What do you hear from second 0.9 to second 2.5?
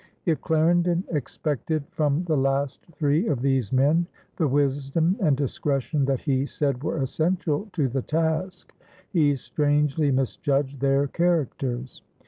expected from the